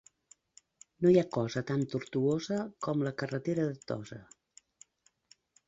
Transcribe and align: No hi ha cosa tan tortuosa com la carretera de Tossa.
No 1.05 1.11
hi 1.11 1.19
ha 1.21 1.25
cosa 1.35 1.63
tan 1.71 1.83
tortuosa 1.91 2.59
com 2.87 3.05
la 3.09 3.13
carretera 3.23 3.69
de 3.71 3.79
Tossa. 3.93 4.21